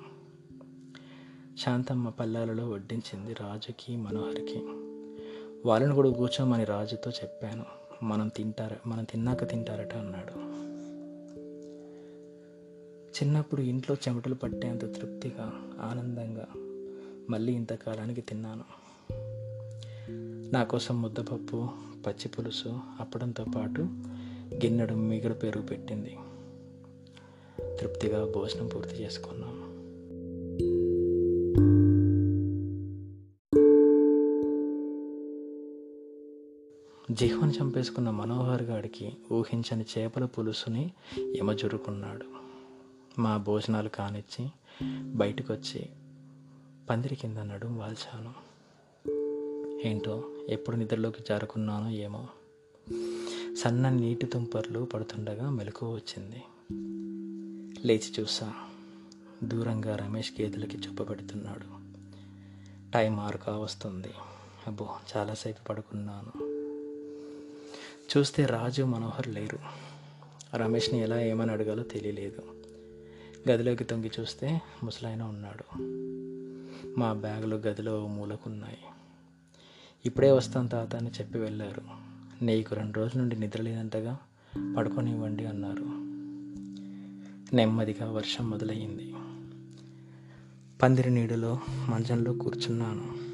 శాంతమ్మ 1.57 2.09
పల్లాలలో 2.09 2.69
వడ్డించింది 2.69 3.33
రాజుకి 3.33 3.95
మనోహర్కి. 3.95 4.59
వాళ్ళని 5.65 5.95
కూడా 5.95 6.09
కూర్చోమని 6.09 6.63
రాజుతో 6.63 7.11
చెప్పాను. 7.11 7.65
మనం 8.03 8.27
తింటార 8.27 8.75
మనం 8.87 9.03
తిన్నాక 9.03 9.49
తింటారట 9.49 9.95
అన్నాడు. 9.95 10.49
చిన్నప్పుడు 13.09 13.61
ఇంట్లో 13.61 13.95
చెమటలు 14.07 14.35
పట్టేంత 14.35 14.81
తృప్తిగా 14.81 15.53
ఆనందంగా 15.79 16.47
మళ్ళీ 17.29 17.53
ఇంతకాలానికి 17.53 18.21
తిన్నాను. 18.21 18.63
నా 20.53 20.63
కోసం 20.63 21.01
ముద్దపప్పు 21.01 21.69
పచ్చి 22.07 22.27
పులుసు 22.27 22.79
అప్పడంతో 22.99 23.45
పాటు 23.55 23.81
గిన్నెడు 24.53 24.93
మిగుడు 24.93 25.33
పెరుగు 25.33 25.63
పెట్టింది. 25.63 26.17
తృప్తిగా 27.81 28.25
భోజనం 28.25 28.67
పూర్తి 28.67 28.95
చేసుకున్నాం. 28.95 29.69
జిహ్వను 37.11 37.51
చంపేసుకున్న 37.51 38.09
మనోహర్ 38.09 38.63
గాడికి 38.63 39.17
ఊహించని 39.31 39.85
చేపల 39.97 40.25
పులుసుని 40.25 40.91
యమజురుకున్నాడు. 41.19 42.25
మా 43.21 43.37
భోజనాలు 43.37 43.89
కానిచ్చి 43.89 44.47
బయటకొచ్చి 45.03 45.89
పందిరి 46.89 47.15
కింద 47.15 47.37
నడుం 47.37 47.77
వాల్చాను. 47.77 48.33
ఏంటో 49.87 50.29
ఎప్పుడు 50.49 50.75
నిద్రలోకి 50.75 51.23
జారుకున్నానో 51.29 51.89
ఏమో. 51.89 52.27
సన్నని 53.63 54.01
నీటి 54.01 54.25
తుంపర్లు 54.25 54.85
పడుతుండగా 54.85 55.49
మెలకు 55.49 55.93
వచ్చింది. 55.93 56.43
లేచి 57.87 58.13
చూసా. 58.19 58.53
దూరంగా 59.43 59.95
రమేష్ 59.95 60.31
గేదెలకి 60.41 60.77
చూపబెడుతున్నాడు 60.77 61.79
టైం 62.93 63.19
ఆరు 63.19 63.51
వస్తుంది. 63.51 64.13
అబ్బో 64.67 64.89
చాలాసేపు 65.17 65.63
పడుకున్నాను. 65.63 66.31
చూస్తే 68.17 68.45
రాజు 68.45 68.83
మనోహర్ 68.83 69.27
లేరు. 69.27 69.59
రమేష్ని 70.57 70.99
ఎలా 70.99 71.21
ఏమని 71.21 71.51
అడగాలో 71.51 71.83
తెలియలేదు. 71.83 72.41
గదిలోకి 73.51 73.83
తొంగి 73.83 74.11
చూస్తే 74.19 74.61
ముసలాయన 74.83 75.23
ఉన్నాడు. 75.23 75.99
మా 76.97 77.13
బ్యాగులు 77.13 77.55
గదిలో 77.55 78.07
మూలకున్నాయి. 78.07 78.77
ఇప్పుడే 80.05 80.31
వస్తాం 80.31 80.67
తాత 80.67 80.95
అని 80.95 81.09
చెప్పి 81.09 81.39
వెళ్ళారు. 81.39 81.81
నీకు 82.43 82.75
రెండు 82.75 82.97
రోజుల 82.97 83.19
నుండి 83.19 83.39
నిద్రలేదంటగా 83.39 84.17
పడుకొనివ్వండి 84.77 85.45
అన్నారు. 85.45 85.85
నెమ్మదిగా 87.55 88.11
వర్షం 88.11 88.49
మొదలయ్యింది. 88.49 89.13
పందిరి 90.81 91.09
నీడలో 91.09 91.59
మంచంలో 91.89 92.33
కూర్చున్నాను. 92.33 93.29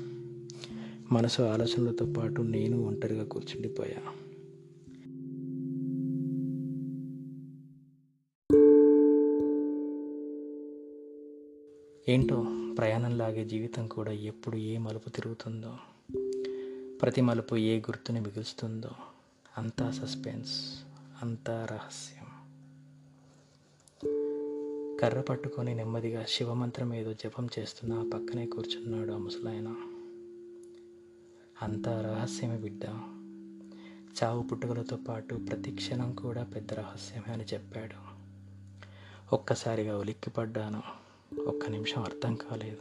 మనసు 1.14 1.42
ఆలోచనలతో 1.42 2.06
పాటు 2.06 2.42
నేను 2.42 2.84
ఒంటరిగా 2.84 3.24
కూర్చుండిపోయా. 3.24 4.14
ఏంటో 12.10 12.65
ప్రయాణంలాగే 12.78 13.46
జీవితం 13.46 13.88
కూడా 13.88 14.12
ఎప్పుడు 14.12 14.58
ఏ 14.58 14.78
మలుపు 14.78 15.10
తిరుగుతుందో 15.10 15.78
ప్రతి 17.02 17.22
మలుపు 17.22 17.56
ఏ 17.56 17.80
గుర్తుని 17.80 18.20
మిగులుస్తుందో 18.20 18.90
అంతా 19.58 19.92
సస్పెన్స్ 19.92 20.80
అంతా 21.22 21.68
రహస్యం. 21.72 22.26
కర్ర 25.00 25.22
పట్టుకొని 25.22 25.76
నెమ్మదిగా 25.76 26.26
శివమంత్రం 26.30 26.94
ఏదో 26.94 27.14
జపం 27.14 27.50
చేస్తున్నా 27.60 28.10
పక్కనే 28.14 28.46
కూర్చున్నాడు 28.46 29.12
ఆ 29.12 29.18
ముసలాయన. 29.18 29.76
అంతా 31.62 32.02
రహస్యమే 32.02 32.58
బిడ్డ. 32.58 32.86
చావు 34.24 34.44
పుట్టుకలతో 34.44 34.98
పాటు 34.98 35.36
ప్రతి 35.36 35.72
క్షణం 35.72 36.14
కూడా 36.14 36.44
పెద్ద 36.44 36.74
రహస్యమే 36.74 37.34
అని 37.34 37.44
చెప్పాడు. 37.44 38.16
ఒక్కసారిగా 39.36 39.98
ఉలిక్కిపడ్డాను. 39.98 41.05
ఒక్క 41.48 41.68
నిమిషం 41.70 42.04
అర్థం 42.04 42.36
కాలేదు. 42.36 42.78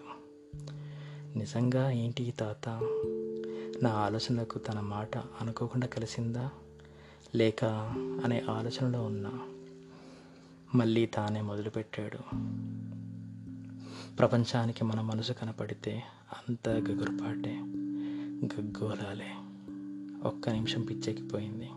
నిజంగా 1.39 1.91
ఏంటి 1.91 2.35
తాత? 2.41 2.69
నా 3.83 3.91
ఆలోచనలకు 3.91 4.59
తన 4.59 4.81
మాట 4.81 5.19
అనుకోకుండా 5.19 5.87
కలిసిందా? 5.87 6.51
లేక 7.35 7.65
అనే 8.25 8.41
ఆలోచనలో 8.41 9.03
ఉన్నా. 9.03 9.33
మళ్ళీ 10.75 11.07
తానే 11.07 11.41
మొదలుపెట్టాడు. 11.41 12.19
ప్రపంచానికి 14.17 14.85
మన 14.85 15.01
మనసు 15.01 15.33
కనపడితే 15.33 16.03
అంతా 16.33 16.73
గగురుపాటే 16.73 17.59
గగ్గోలాలే. 18.55 19.31
ఒక్క 20.29 20.49
నిమిషం 20.49 20.83
పిచ్చెక్కిపోయింది. 20.83 21.71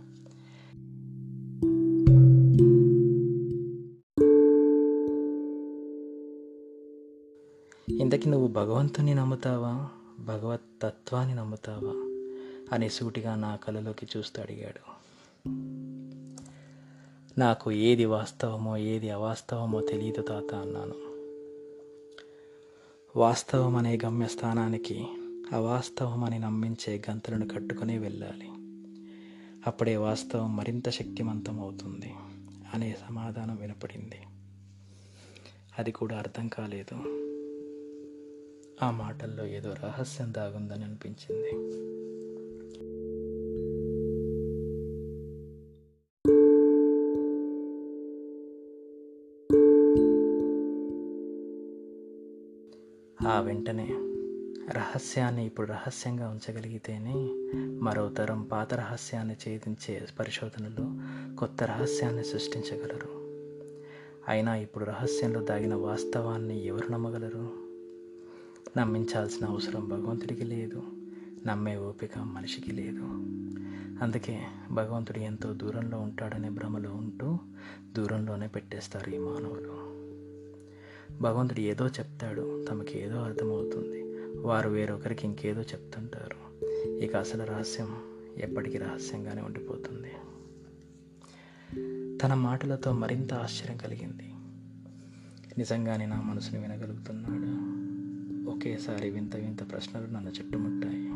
ఇంతకీ 8.02 8.30
నువ్వు 8.30 8.48
భగవంతుని 8.48 9.14
నమ్ముతావా? 9.14 9.90
భగవత్ 10.20 10.82
తత్వాన్ని 10.82 11.36
నమ్ముతావా? 11.36 11.92
అని 12.76 12.90
సూటిగా 12.90 13.36
నా 13.36 13.56
కలలోకి 13.56 14.08
చూస్తూ 14.18 14.42
అడిగాడు. 14.42 14.98
నాకు 17.40 17.72
ఏది 17.72 18.06
వాస్తవమో 18.06 18.78
ఏది 18.78 19.10
అవాస్తవమో 19.10 19.82
తెలియదు 19.82 20.22
తాత 20.22 20.56
అన్నాను. 20.56 20.94
వాస్తవం 23.20 23.76
అనే 23.76 24.00
గమ్యస్థానానికి 24.06 25.08
అవాస్తవం 25.52 26.24
అని 26.24 26.40
నమ్మించే 26.40 27.04
గంతులను 27.12 27.48
కట్టుకుని 27.48 27.98
వెళ్ళాలి. 27.98 28.50
అప్పుడే 29.68 29.98
వాస్తవం 29.98 30.56
మరింత 30.56 30.90
శక్తివంతం 30.90 31.60
అవుతుంది 31.60 32.14
అనే 32.74 32.98
సమాధానం 33.10 33.56
వినపడింది. 33.56 34.22
అది 35.80 35.92
కూడా 35.92 36.18
అర్థం 36.18 36.48
కాలేదు. 36.48 37.27
ఆ 38.84 38.92
మాటల్లో 38.92 39.46
ఏదో 39.46 39.74
రహస్యం 39.84 40.34
దాగుందని 40.38 40.84
అనిపించింది. 40.84 41.52
ఆ 53.28 53.40
వెంటనే 53.40 53.88
రహస్యాన్ని 54.70 55.46
ఇప్పుడు 55.46 55.68
రహస్యంగా 55.68 56.30
ఉంచగలిగితేనే 56.30 57.16
మరో 57.82 58.10
తరం 58.10 58.44
పాత 58.44 58.74
రహస్యాన్ని 58.74 59.36
ఛేదించే 59.48 60.02
పరిశోధనలు 60.20 60.86
కొత్త 61.36 61.64
రహస్యాన్ని 61.64 62.24
సృష్టించగలరు. 62.24 63.18
అయినా 64.32 64.56
ఇప్పుడు 64.56 64.86
రహస్యంలో 64.86 65.42
దాగిన 65.42 65.76
వాస్తవాన్ని 65.76 66.66
ఎవరు 66.66 66.92
నమ్మగలరు? 66.92 67.67
నమ్మించాల్సిన 68.78 69.46
అవసరం 69.46 69.90
భగవంతుడికి 69.90 70.44
లేదు. 70.44 70.84
నమ్మే 71.46 71.78
ఓపిక 71.78 72.18
మనిషికి 72.18 72.72
లేదు. 72.72 73.02
అందుకే 74.04 74.44
భగవంతుడు 74.72 75.20
ఎంతో 75.20 75.54
దూరంలో 75.54 76.00
ఉంటాడనే 76.00 76.50
భ్రమలో 76.50 76.92
ఉంటూ 76.92 77.40
దూరంలోనే 77.98 78.48
పెట్టేస్తారు 78.48 79.10
ఈ 79.10 79.18
మానవులు. 79.18 79.88
భగవంతుడు 81.24 81.60
ఏదో 81.60 81.88
చెప్తాడు 81.88 82.66
తమకి 82.70 83.00
ఏదో 83.00 83.20
అర్థమవుతుంది. 83.20 84.04
వారు 84.42 84.70
వేరొకరికి 84.70 85.28
ఇంకేదో 85.28 85.62
చెప్తుంటారు. 85.62 86.66
ఇక 86.88 87.16
అసలు 87.16 87.44
రహస్యం 87.44 87.98
ఎప్పటికీ 88.38 88.78
రహస్యంగానే 88.78 89.42
ఉండిపోతుంది. 89.42 90.12
తన 92.18 92.34
మాటలతో 92.34 92.94
మరింత 92.94 93.34
ఆశ్చర్యం 93.34 93.78
కలిగింది. 93.78 94.34
నిజంగానే 95.58 96.06
నా 96.06 96.22
మనసుని 96.22 96.62
వినగలుగుతున్నాడు? 96.62 97.67
ఒకేసారి 98.58 99.10
వింత 99.10 99.36
వింత 99.36 99.72
ప్రశ్నలు 99.72 100.08
నన్ను 100.08 100.30
చుట్టుముట్టాయి. 100.30 101.08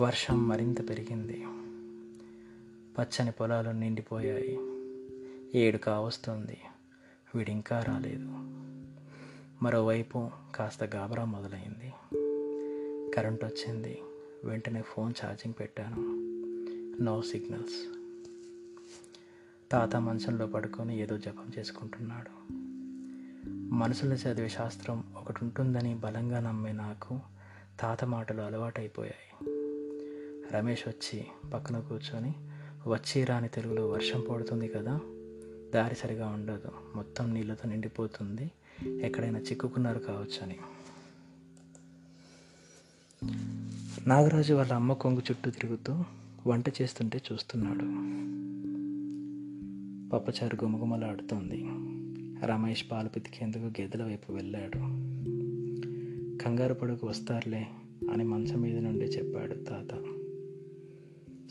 వర్షం 0.00 0.48
మరింత 0.48 0.88
పెరిగింది. 0.88 1.44
పచ్చని 2.98 3.32
పొలాలు 3.32 3.70
నిండిపోయాయి. 3.70 4.58
ఏడు 5.54 5.78
కావస్తుంది 5.78 6.58
వీడింకా 7.34 7.82
రాలేదు. 7.82 8.28
మరోవైపు 9.64 10.30
కాస్త 10.54 10.84
గాబరా 10.84 11.24
మొదలైంది. 11.24 11.92
కరెంట్ 13.16 13.44
వచ్చింది 13.44 13.98
వెంటనే 14.44 14.82
ఫోన్ 14.82 15.14
ఛార్జింగ్ 15.24 15.54
పెట్టాను. 15.60 16.13
నో 17.00 17.22
సిగ్నల్స్ 17.22 17.96
తాత 19.72 19.96
మంచంలో 19.96 20.46
పడుకొని 20.46 21.00
ఏదో 21.00 21.18
జపం 21.18 21.52
చేసుకుంటున్నాడు. 21.58 22.54
మనసులో 23.74 24.14
చదివే 24.14 24.48
శాస్త్రం 24.48 25.04
ఒకటి 25.16 25.38
ఉంటుందని 25.42 25.94
బలంగా 25.94 26.40
నమ్మే 26.40 26.72
నాకు 26.72 27.20
తాత 27.80 28.04
మాటలు 28.04 28.40
అలవాటైపోయాయి. 28.40 29.50
రమేష్ 30.52 30.88
వచ్చి 30.88 31.26
పక్కన 31.54 31.80
కూర్చొని 31.80 32.34
వచ్చి 32.86 33.24
రాని 33.24 33.48
తెలుగులో 33.48 33.88
వర్షం 33.88 34.24
పడుతుంది 34.30 34.68
కదా 34.68 35.00
దారి 35.74 35.94
సరిగా 35.94 36.26
ఉండదు 36.26 36.72
మొత్తం 36.94 37.34
నీళ్ళతో 37.34 37.68
నిండిపోతుంది 37.68 38.50
ఎక్కడైనా 38.86 39.38
చిక్కుకున్నారు 39.38 39.98
కావచ్చు 39.98 40.42
అని. 40.42 40.58
నాగరాజు 44.06 44.54
వాళ్ళ 44.54 44.72
అమ్మ 44.72 44.92
కొంగు 44.92 45.18
చుట్టూ 45.18 45.50
తిరుగుతూ 45.50 46.04
వంట 46.46 46.68
చేస్తుంటే 46.82 47.20
చూస్తున్నాడు. 47.32 48.14
పప్పచారు 50.10 50.64
గుమగుమలాడుతోంది. 50.64 51.64
రమేష్ 52.46 52.84
పాలు 52.92 53.08
పితికేందుకు 53.08 53.80
గెదల 53.80 54.04
వైపు 54.04 54.32
వెళ్ళాడు. 54.32 54.78
కంగారు 56.42 56.74
పడుకు 56.74 57.06
వస్తారులే 57.06 57.66
అని 58.12 58.24
మంచం 58.24 58.60
మీద 58.60 58.78
నుండి 58.78 59.04
చెప్పాడు 59.04 59.54
తాత. 59.54 60.04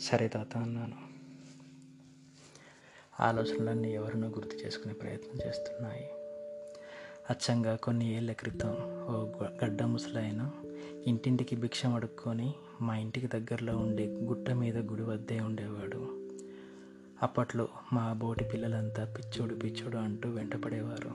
సరే 0.00 0.28
తాత 0.28 0.56
అన్నాను. 0.56 0.96
ఆలోచనలన్నీ 3.20 3.94
ఎవరినో 3.94 4.28
గుర్తు 4.28 4.66
చేసుకునే 4.66 4.94
ప్రయత్నం 4.94 5.48
చేస్తున్నాయి. 5.48 6.04
అచ్చంగా 7.30 7.76
కొన్ని 7.76 8.16
ఏళ్ళ 8.16 8.32
క్రితం 8.32 8.70
ఓ 9.08 9.26
గడ్డ 9.64 9.82
ముసలైన 9.82 10.50
ఇంటింటికి 11.06 11.56
భిక్షం 11.56 11.94
అడుక్కొని 11.94 12.54
మా 12.80 12.96
ఇంటికి 12.96 13.26
దగ్గరలో 13.26 13.76
ఉండే 13.76 14.06
గుట్ట 14.06 14.50
మీద 14.50 14.78
గుడి 14.78 15.02
వద్దే 15.02 15.40
ఉండేవాడు. 15.40 16.30
అప్పట్లో 17.22 17.68
మా 17.92 18.12
బోటి 18.12 18.44
పిల్లలంతా 18.44 19.14
పిచ్చోడు 19.14 19.54
పిచ్చోడు 19.54 19.96
అంటూ 19.96 20.30
వెంటపడేవారు. 20.30 21.10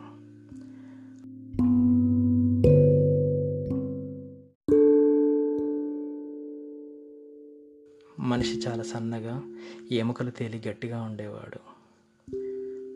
మనిషి 8.21 8.67
చాలా 8.67 8.83
సన్నగా 8.83 9.55
ఎముకలు 9.91 10.31
తేలి 10.31 10.61
గట్టిగా 10.67 11.01
ఉండేవాడు. 11.01 11.59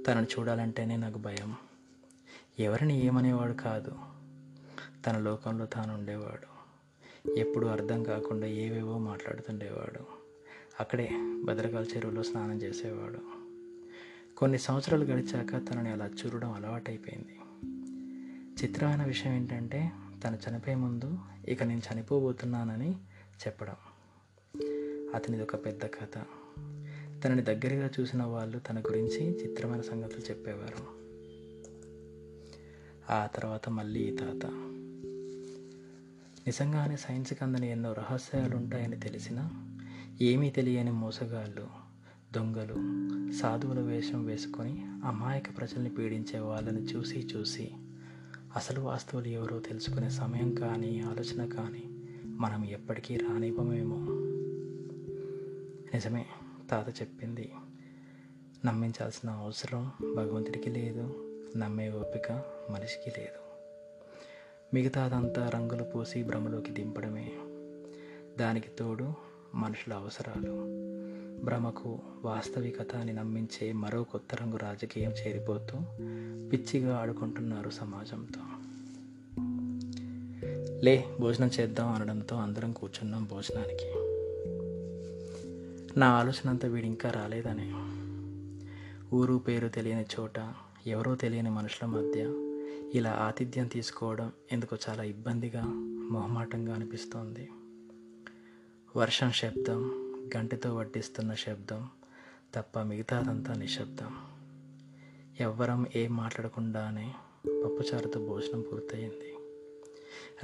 తనను 0.04 0.40
చూడాలంటేనే 0.40 0.98
నాకు 0.98 1.18
భయం. 1.18 1.56
ఎవరిని 2.60 3.06
ఏమనేవాడు 3.06 3.54
కాదు. 3.54 3.92
తన 5.08 5.18
లోకంలో 5.18 5.66
తాను 5.66 5.94
ఉండేవాడు 5.94 6.53
ఎప్పుడు 7.38 7.68
అర్థం 7.68 8.04
కాకుండా 8.04 8.48
ఏవేవో 8.48 8.98
మాట్లాడుతుండేవాడు. 8.98 10.00
అక్కడే 10.80 11.10
భద్రకాల 11.44 11.86
చెరువులో 11.96 12.24
స్నానం 12.24 12.62
చేసేవాడు. 12.62 13.20
కొన్ని 14.38 14.58
సంవత్సరాలు 14.58 15.06
గడిచాక 15.06 15.70
తనని 15.70 15.90
అలా 15.90 16.08
చూడడం 16.08 16.52
అలవాటైపోయింది. 16.52 17.40
చిత్రమైన 18.64 19.04
విషయం 19.04 19.34
ఏంటంటే 19.34 19.92
తను 20.24 20.38
చనిపోయే 20.50 20.76
ముందు 20.76 21.20
ఇక 21.48 21.64
నేను 21.64 21.82
చనిపోబోతున్నానని 21.94 22.92
చెప్పడం. 23.48 23.76
అతనిది 25.16 25.44
ఒక 25.44 25.66
పెద్ద 25.66 25.86
కథ. 25.86 26.24
తనని 27.24 27.42
దగ్గరగా 27.42 27.90
చూసిన 28.00 28.24
వాళ్ళు 28.24 28.60
తన 28.60 28.80
గురించి 28.80 29.44
చిత్రమైన 29.44 29.82
సంగతులు 29.82 30.22
చెప్పేవారు. 30.22 31.04
ఆ 33.14 33.26
తర్వాత 33.26 33.70
మళ్ళీ 33.70 34.00
ఈ 34.00 34.18
తాత. 34.18 34.73
నిజంగానే 36.48 36.98
సైన్స్కి 36.98 37.44
అందని 37.44 37.72
ఎన్నో 37.72 37.94
రహస్యాలు 37.94 38.56
ఉంటాయని 38.56 39.00
తెలిసినా 39.00 39.50
ఏమీ 40.22 40.50
తెలియని 40.50 40.92
మోసగాళ్ళు 40.92 41.68
దొంగలు 42.34 42.74
సాధువుల 43.34 43.80
వేషం 43.80 44.26
వేసుకొని 44.26 44.86
అమాయక 45.06 45.58
ప్రజల్ని 45.58 45.90
పీడించే 45.90 46.40
వాళ్ళని 46.40 46.82
చూసి 46.82 47.20
చూసి 47.20 47.72
అసలు 48.56 48.82
వాస్తువులు 48.82 49.28
ఎవరో 49.28 49.60
తెలుసుకునే 49.60 50.10
సమయం 50.10 50.56
కానీ 50.56 51.00
ఆలోచన 51.00 51.50
కానీ 51.50 51.84
మనం 52.26 52.66
ఎప్పటికీ 52.66 53.18
రానివ్వమేమో. 53.18 53.98
నిజమే 55.94 56.26
తాత 56.70 57.02
చెప్పింది. 57.02 57.52
నమ్మించాల్సిన 58.66 59.30
అవసరం 59.30 59.92
భగవంతుడికి 60.16 60.70
లేదు 60.70 61.30
నమ్మే 61.58 61.90
ఓపిక 61.90 62.32
మనిషికి 62.72 63.20
లేదు. 63.20 63.43
మిగతాదంతా 64.74 65.50
రంగులు 65.50 65.84
పోసి 65.84 66.24
భ్రమలోకి 66.24 66.72
దింపడమే. 66.72 67.32
దానికి 68.40 68.68
తోడు 68.80 69.14
మనుషుల 69.56 69.94
అవసరాలు. 69.94 70.52
భ్రమకు 71.46 72.00
వాస్తవికత 72.24 72.96
అని 72.96 73.14
నమ్మించే 73.14 73.72
మరో 73.72 74.04
కొత్త 74.04 74.36
రంగు 74.36 74.58
రాజకీయం 74.58 75.12
చేరిపోతూ 75.12 75.78
పిచ్చిగా 76.50 76.98
ఆడుకుంటున్నారు 76.98 77.70
సమాజంతో. 77.70 78.42
లే 80.84 81.06
భోజనం 81.20 81.52
చేద్దాం 81.60 81.94
అనడంతో 81.94 82.36
అందరం 82.36 82.72
కూర్చున్నాం 82.72 83.26
భోజనానికి. 83.26 83.94
నా 86.00 86.08
ఆలోచన 86.08 86.50
అంతా 86.50 86.68
వీడు 86.68 86.86
ఇంకా 86.86 87.10
రాలేదని. 87.10 87.74
ఊరు 89.16 89.38
పేరు 89.38 89.68
తెలియని 89.68 90.06
చోట 90.20 90.54
ఎవరో 90.88 91.16
తెలియని 91.16 91.50
మనుషుల 91.50 91.88
మధ్య 91.88 92.43
ఇలా 92.94 93.12
ఆతిథ్యం 93.12 93.68
తీసుకోవడం 93.68 94.32
ఎందుకో 94.52 94.78
చాలా 94.90 95.04
ఇబ్బందిగా 95.04 95.64
మొహమాటంగా 96.12 96.76
అనిపిస్తోంది. 96.76 97.50
వర్షం 98.98 99.32
శబ్దం 99.32 99.80
గంటతో 100.38 100.76
వడ్డిస్తున్న 100.76 101.34
శబ్దం 101.34 101.88
తప్ప 102.56 102.80
మిగతాదంతా 102.80 103.54
నిశ్శబ్దం. 103.54 104.16
ఎవ్వరం 105.40 105.86
ఏం 105.96 106.16
మాట్లాడకుండానే 106.16 107.14
పప్పుచారుతో 107.64 108.28
భోజనం 108.28 108.62
పూర్తయింది. 108.62 109.36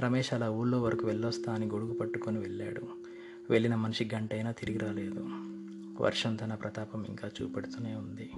రమేష్ 0.00 0.34
అలా 0.34 0.50
ఊళ్ళో 0.50 0.82
వరకు 0.82 1.06
వెళ్ళొస్తా 1.06 1.54
అని 1.54 1.66
గొడుగు 1.66 1.94
పట్టుకొని 1.94 2.38
వెళ్ళాడు. 2.38 2.82
వెళ్ళిన 3.50 3.74
మనిషి 3.74 4.10
గంటైనా 4.14 4.52
తిరిగి 4.52 4.78
రాలేదు. 4.78 5.26
వర్షం 6.02 6.36
తన 6.36 6.54
ప్రతాపం 6.54 7.04
ఇంకా 7.04 7.30
చూపెడుతూనే 7.42 7.94
ఉంది. 7.94 8.30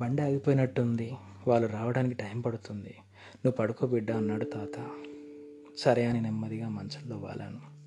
బండి 0.00 0.22
ఆగిపోయినట్టుంది. 0.22 1.16
వాళ్ళు 1.48 1.68
రావడానికి 1.68 2.14
టైం 2.14 2.40
పడుతుంది. 2.40 2.94
నువ్వు 3.28 3.50
పడుకో 3.50 3.86
బిడ్డ 3.86 4.10
అన్నాడు 4.10 4.44
తాత. 4.44 4.90
సరే 5.78 6.06
అని 6.06 6.20
నెమ్మదిగా 6.20 6.68
మంచంలో 6.68 7.16
వాలాను. 7.16 7.78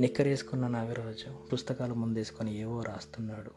నిక్కరేసుకున్న 0.00 0.68
నాగరాజు 0.68 1.46
పుస్తకాలు 1.52 1.94
ముందేసుకొని 1.94 2.58
ఏవో 2.58 2.82
రాస్తున్నాడు. 2.82 3.50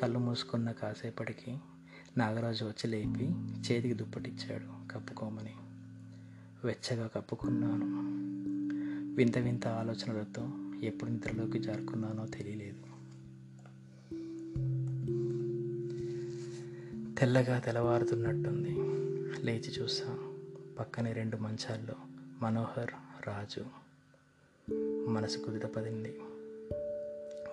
కళ్ళు 0.00 0.18
మూసుకున్న 0.18 0.70
కాసేపటికి 0.70 1.58
నాగరాజు 2.16 2.64
వచ్చి 2.64 2.90
లేపి 2.90 3.24
చేతికి 3.58 3.94
దుప్పటిచ్చాడు 3.94 4.92
కప్పుకోమని. 4.92 5.54
వెచ్చగా 6.64 7.06
కప్పుకున్నాను. 7.06 7.86
వింత 9.14 9.38
వింత 9.38 9.68
ఆలోచనలతో 9.68 10.50
ఎప్పుడు 10.82 11.10
నిద్రలోకి 11.10 11.58
జారుకున్నానో 11.58 12.26
తెలియలేదు. 12.26 12.91
తెల్లగా 17.22 17.58
తెల్లవారుతున్నట్టుంది. 17.58 18.70
లేచి 19.44 19.82
చూసా. 19.82 20.34
పక్కనే 20.78 21.12
రెండు 21.12 21.36
మంచాల్లో 21.36 21.94
మనోహర్ 22.40 22.90
రాజు 23.28 23.64
మనసు 25.08 25.38
కుదిరపడింది 25.38 26.20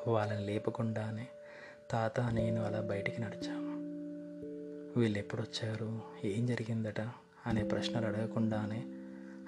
వాళ్ళని 0.07 0.45
లేపకుండానే 0.45 1.27
తాత 1.91 2.19
నేను 2.19 2.63
అలా 2.63 2.81
బయటికి 2.81 3.21
నడిచాము 3.21 3.75
వీళ్ళు 4.99 5.17
ఎప్పుడొచ్చారు 5.17 6.01
ఏం 6.23 6.45
జరిగిందట? 6.45 7.01
అనే 7.45 7.63
ప్రశ్నలు 7.63 8.05
అడగకుండానే 8.05 8.83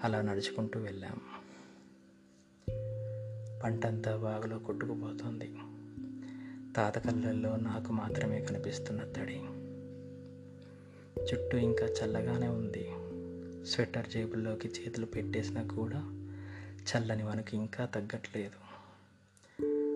అలా 0.03 0.21
నడుచుకుంటూ 0.21 0.79
వెళ్ళాము 0.79 1.21
పంటంతా 3.63 4.17
బాగులో 4.17 4.59
కొట్టుకుపోతుంది. 4.59 5.55
తాత 6.73 6.97
కళ్ళల్లో 6.97 7.55
నాకు 7.55 7.91
మాత్రమే 7.91 8.41
కనిపిస్తున్న 8.41 9.11
తడి. 9.11 9.41
చుట్టూ 11.23 11.57
ఇంకా 11.57 11.87
చల్లగానే 11.87 12.47
ఉంది. 12.47 12.91
స్వెటర్ 13.65 14.07
జేబుల్లోకి 14.07 14.67
చేతులు 14.67 15.05
పెట్టేసినా 15.05 15.63
కూడా 15.63 15.99
చల్లని 16.91 17.23
మనకు 17.23 17.55
ఇంకా 17.55 17.85
తగ్గట్లేదు. 17.85 18.71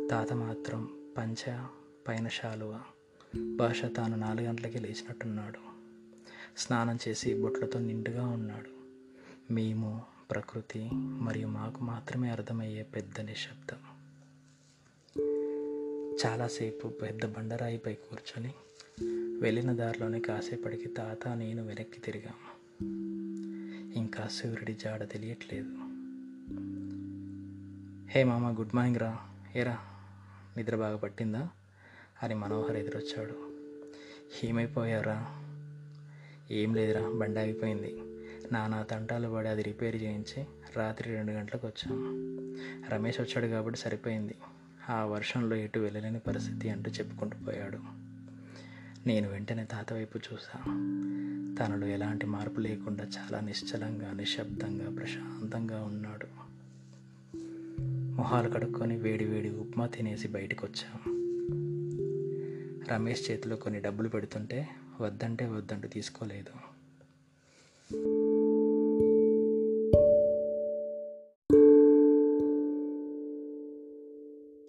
తాత 0.07 0.33
మాత్రం 0.33 0.89
పంచ 1.17 1.57
పైన 2.07 2.27
శాలువ 2.27 2.81
భాష 3.55 3.85
తాను 3.85 4.17
నాలుగు 4.17 4.45
గంటలకి 4.45 4.79
లేచినట్టున్నాడు. 4.79 5.75
స్నానం 6.57 6.99
చేసి 7.07 7.41
బొట్లతో 7.41 7.79
నిండుగా 7.79 8.27
ఉన్నాడు. 8.27 8.69
మేము 9.53 10.01
ప్రకృతి 10.31 10.89
మరియు 10.93 11.47
మాకు 11.47 11.83
మాత్రమే 11.83 12.29
అర్థమయ్యే 12.29 12.83
పెద్ద 12.83 13.21
నిశ్శబ్దం. 13.21 13.77
చాలాసేపు 16.25 16.87
పెద్ద 16.87 17.25
బండరాయిపై 17.25 17.93
కూర్చొని 17.93 18.53
వెళ్ళిన 19.41 19.71
దారిలోనే 19.71 20.19
కాసేపటికి 20.19 20.87
తాత 20.87 21.27
నేను 21.27 21.63
వెనక్కి 21.63 21.99
తిరిగాము 21.99 22.55
ఇంకా 23.95 24.27
సూర్యుడి 24.27 24.73
జాడ 24.73 25.09
తెలియట్లేదు. 25.11 25.69
హే 28.11 28.23
మామ 28.23 28.59
గుడ్ 28.59 28.75
మార్నింగ్ 28.75 28.97
రా. 28.97 29.19
ఏరా 29.55 29.77
నిద్ర 30.57 30.75
బాగా 30.75 30.97
పట్టిందా? 30.97 31.49
అని 32.23 32.35
మనోహర్ 32.35 32.77
ఎదురొచ్చాడు. 32.77 33.51
ఏమైపోయారా 34.45 35.43
ఏం 36.51 36.75
లేదురా 36.75 37.09
బండి 37.09 37.39
ఆగిపోయింది. 37.39 37.95
నానా 38.51 38.83
తంటాలు 38.83 39.29
పడి 39.29 39.47
అది 39.47 39.63
రిపేర్ 39.63 40.03
చేయించి 40.03 40.45
రాత్రి 40.75 41.09
రెండు 41.09 41.31
గంటలకు 41.31 41.67
వచ్చాం. 41.67 41.99
రమేష్ 42.89 43.21
వచ్చాడు 43.21 43.47
కాబట్టి 43.47 43.79
సరిపోయింది. 43.79 44.35
ఆ 44.89 45.05
వర్షంలో 45.05 45.55
ఎటు 45.55 45.79
వెళ్ళలేని 45.79 46.19
పరిస్థితి 46.19 46.69
అంటూ 46.69 46.91
చెప్పుకుంటూ 46.91 47.37
పోయాడు. 47.37 48.04
నేను 49.07 49.29
వెంటనే 49.29 49.63
తాత 49.63 49.93
వైపు 49.93 50.17
చూసా 50.17 50.59
తనలో 51.59 51.87
ఎలాంటి 51.87 52.25
మార్పు 52.25 52.59
లేకుండా 52.59 53.03
చాలా 53.03 53.39
నిశ్చలంగా 53.39 54.13
నిశ్శబ్దంగా 54.13 54.89
ప్రశాంతంగా 54.95 55.83
ఉన్నాడు. 55.83 56.27
మొహాలు 58.15 58.49
కడుక్కొని 58.49 58.97
వేడి 58.97 59.25
వేడి 59.25 59.49
ఉప్మా 59.49 59.87
తినేసి 59.87 60.27
బయటకు 60.27 60.67
వచ్చాం 60.67 61.15
రమేష్ 62.91 63.31
చేతిలో 63.31 63.55
కొన్ని 63.55 63.79
డబ్బులు 63.81 64.09
పెడుతుంటే 64.09 64.67
వద్దంటే 65.01 65.45
వద్దంటూ 65.45 65.87
తీసుకోలేదు. 65.87 66.75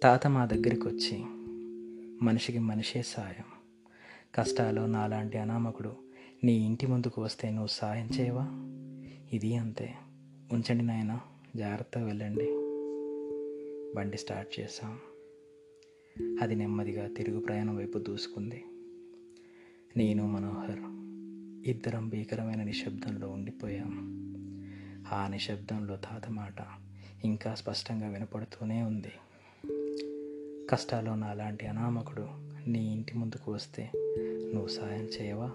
తాత 0.03 0.27
మా 0.27 0.45
దగ్గరికి 0.45 0.87
వచ్చి 0.87 1.23
మనిషికి 2.25 2.59
మనిషే 2.59 3.01
సాయం. 3.01 3.56
కష్టాలు 4.37 4.81
నాలాంటి 4.81 5.37
అనామకుడు 5.37 5.93
నీ 6.43 6.53
ఇంటి 6.53 6.87
ముందుకు 6.87 7.21
వస్తే 7.21 7.49
నువ్వు 7.49 7.67
సాయం 7.67 8.09
చేయవా? 8.19 8.47
ఇది 9.33 9.55
అంతే. 9.55 9.93
ఉంచండి 10.51 10.83
నాయన 10.83 11.19
జాగ్రత్తగా 11.55 12.05
వెళ్ళండి. 12.05 12.45
బండి 13.95 14.17
స్టార్ట్ 14.17 14.59
చేసాం 14.59 14.99
అది 16.41 16.55
నెమ్మదిగా 16.55 17.07
తిరుగు 17.07 17.39
ప్రయాణం 17.39 17.77
వైపు 17.77 17.99
దూసుకుంది. 17.99 18.65
నేను 19.97 20.27
మనోహర్ 20.27 20.79
ఇద్దరం 21.69 22.09
భీకరమైన 22.09 22.63
నిశ్శబ్దంలో 22.63 23.29
ఉండిపోయాం. 23.29 23.91
ఆ 25.13 25.27
నిశ్శబ్దంలో 25.27 25.95
తాత 25.95 26.29
మాట 26.29 26.65
ఇంకా 27.25 27.55
స్పష్టంగా 27.55 28.07
వినపడుతూనే 28.07 28.81
ఉంది. 28.81 29.11
కష్టాలు 30.69 31.11
నాలాంటి 31.11 31.67
అనామకుడు 31.67 32.27
నీ 32.67 32.93
ఇంటి 32.93 33.17
ముందుకు 33.17 33.51
వస్తే 33.51 33.91
నువ్వు 34.53 34.67
సాయం 34.67 35.05
చేయవా 35.15 35.49